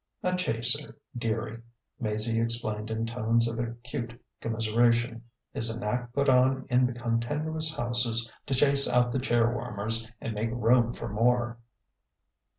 "A 0.23 0.35
chaser, 0.35 0.97
dearie," 1.15 1.61
Maizie 1.99 2.41
explained 2.41 2.89
in 2.89 3.05
tones 3.05 3.47
of 3.47 3.59
acute 3.59 4.19
commiseration, 4.39 5.21
"is 5.53 5.69
an 5.69 5.83
act 5.83 6.15
put 6.15 6.27
on 6.27 6.65
in 6.71 6.87
the 6.87 6.93
continuous 6.93 7.75
houses 7.75 8.27
to 8.47 8.55
chase 8.55 8.89
out 8.89 9.11
the 9.11 9.19
chair 9.19 9.53
warmers 9.53 10.09
and 10.19 10.33
make 10.33 10.49
room 10.53 10.91
for 10.91 11.07
more." 11.07 11.59